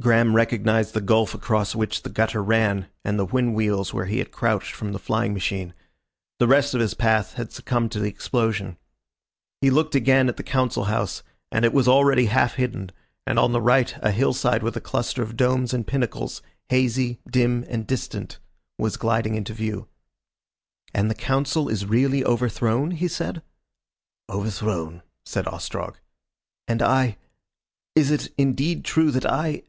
Graham 0.00 0.36
recognised 0.36 0.94
the 0.94 1.00
gulf 1.00 1.34
across 1.34 1.74
which 1.74 2.02
the 2.02 2.08
gutter 2.08 2.40
ran, 2.42 2.86
and 3.04 3.18
the 3.18 3.24
wind 3.26 3.56
wheels 3.56 3.92
where 3.92 4.04
he 4.06 4.18
had 4.18 4.30
crouched 4.30 4.72
from 4.72 4.92
the 4.92 4.98
flying 5.00 5.34
machine. 5.34 5.74
The 6.38 6.46
rest 6.46 6.72
of 6.72 6.80
his 6.80 6.94
path 6.94 7.34
had 7.34 7.50
succumbed 7.52 7.90
to 7.92 7.98
the 8.00 8.08
explosion. 8.08 8.78
He 9.60 9.70
looked 9.70 9.96
again 9.96 10.28
at 10.28 10.36
the 10.36 10.44
Council 10.44 10.84
House, 10.84 11.24
and 11.50 11.64
it 11.64 11.72
was 11.74 11.88
already 11.88 12.26
half 12.26 12.54
hidden, 12.54 12.92
and 13.26 13.40
on 13.40 13.50
the 13.50 13.60
right 13.60 13.92
a 14.00 14.12
hillside 14.12 14.62
with 14.62 14.76
a 14.76 14.80
cluster 14.80 15.20
of 15.20 15.36
domes 15.36 15.74
and 15.74 15.84
pinnacles, 15.84 16.42
hazy, 16.68 17.18
dim 17.28 17.64
and 17.68 17.84
distant, 17.84 18.38
was 18.78 18.96
gliding 18.96 19.34
into 19.34 19.52
view. 19.52 19.88
"And 20.94 21.10
the 21.10 21.14
Council 21.16 21.68
is 21.68 21.86
really 21.86 22.24
overthrown?" 22.24 22.92
he 22.92 23.08
said. 23.08 23.42
"Overthrown," 24.30 25.02
said 25.26 25.48
Ostrog. 25.48 25.98
"And 26.68 26.82
I. 26.82 27.16
Is 27.96 28.12
it 28.12 28.28
indeed 28.38 28.84
true 28.84 29.10
that 29.10 29.26
I 29.26 29.64